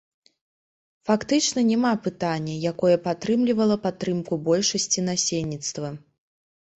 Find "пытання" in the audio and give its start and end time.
2.05-2.55